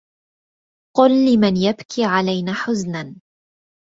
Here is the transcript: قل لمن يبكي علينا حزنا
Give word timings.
قل 0.97 1.11
لمن 1.33 1.57
يبكي 1.57 2.03
علينا 2.05 2.53
حزنا 2.53 3.15